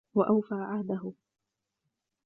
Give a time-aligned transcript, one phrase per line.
[0.15, 1.13] وَأَوْفَى عَهْدَهُ